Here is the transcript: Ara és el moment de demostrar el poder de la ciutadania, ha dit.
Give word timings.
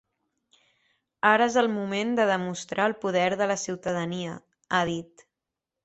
Ara 1.31 1.47
és 1.53 1.57
el 1.63 1.69
moment 1.75 2.17
de 2.21 2.27
demostrar 2.31 2.89
el 2.93 2.97
poder 3.05 3.29
de 3.43 3.49
la 3.53 3.61
ciutadania, 3.69 4.43
ha 4.81 4.85
dit. 4.95 5.29